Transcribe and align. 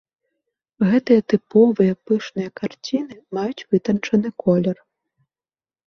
Гэтыя 0.91 1.21
тыповыя 1.33 1.93
пышныя 2.09 2.49
карціны 2.63 3.15
маюць 3.39 3.63
вытанчаны 3.71 4.29
колер. 4.47 4.77